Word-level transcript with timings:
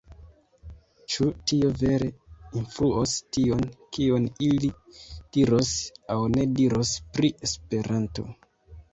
Ĉu 1.15 1.25
tio 1.49 1.67
vere 1.81 2.05
influos 2.61 3.13
tion, 3.37 3.61
kion 3.97 4.25
ili 4.47 4.69
diros 5.37 5.73
aŭ 6.15 6.17
ne 6.37 6.47
diros 6.61 6.95
pri 7.19 7.31
Esperanto? 7.49 8.27